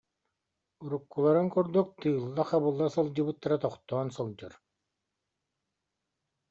[0.83, 4.53] Уруккуларын курдук тыылла-хабылла сылдьыбыттара тохтоон сылдьар